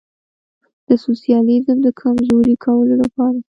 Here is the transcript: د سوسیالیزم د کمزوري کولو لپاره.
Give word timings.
د 0.87 0.89
سوسیالیزم 1.05 1.77
د 1.83 1.87
کمزوري 2.01 2.55
کولو 2.65 2.95
لپاره. 3.03 3.39